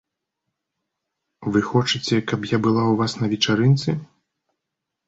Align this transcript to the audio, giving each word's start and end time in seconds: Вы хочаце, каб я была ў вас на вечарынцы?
Вы 1.57 1.63
хочаце, 1.71 2.15
каб 2.33 2.39
я 2.55 2.63
была 2.69 2.83
ў 2.87 2.95
вас 3.05 3.13
на 3.21 3.25
вечарынцы? 3.37 3.89